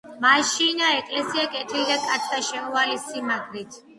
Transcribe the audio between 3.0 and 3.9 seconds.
სიმაგრით.